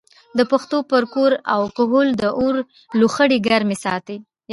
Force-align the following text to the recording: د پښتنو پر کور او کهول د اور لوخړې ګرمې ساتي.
د 0.37 0.39
پښتنو 0.51 0.79
پر 0.91 1.03
کور 1.13 1.31
او 1.53 1.61
کهول 1.77 2.07
د 2.21 2.23
اور 2.41 2.55
لوخړې 2.99 3.37
ګرمې 3.47 3.77
ساتي. 3.85 4.17